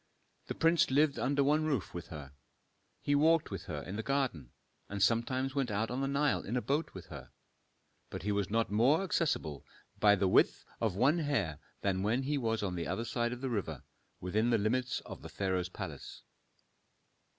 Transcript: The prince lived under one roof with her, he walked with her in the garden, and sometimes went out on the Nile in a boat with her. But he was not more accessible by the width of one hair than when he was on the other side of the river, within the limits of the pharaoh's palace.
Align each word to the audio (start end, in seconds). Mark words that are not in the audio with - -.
The 0.47 0.55
prince 0.55 0.89
lived 0.89 1.19
under 1.19 1.43
one 1.43 1.63
roof 1.63 1.93
with 1.93 2.07
her, 2.07 2.33
he 3.03 3.13
walked 3.13 3.51
with 3.51 3.65
her 3.65 3.83
in 3.83 3.97
the 3.97 4.01
garden, 4.01 4.51
and 4.89 4.99
sometimes 4.99 5.53
went 5.53 5.69
out 5.69 5.91
on 5.91 6.01
the 6.01 6.07
Nile 6.07 6.41
in 6.41 6.57
a 6.57 6.61
boat 6.63 6.95
with 6.95 7.05
her. 7.13 7.29
But 8.09 8.23
he 8.23 8.31
was 8.31 8.49
not 8.49 8.71
more 8.71 9.03
accessible 9.03 9.63
by 9.99 10.15
the 10.15 10.27
width 10.27 10.65
of 10.79 10.95
one 10.95 11.19
hair 11.19 11.59
than 11.81 12.01
when 12.01 12.23
he 12.23 12.39
was 12.39 12.63
on 12.63 12.73
the 12.73 12.87
other 12.87 13.05
side 13.05 13.31
of 13.31 13.41
the 13.41 13.49
river, 13.51 13.83
within 14.19 14.49
the 14.49 14.57
limits 14.57 15.01
of 15.01 15.21
the 15.21 15.29
pharaoh's 15.29 15.69
palace. 15.69 16.23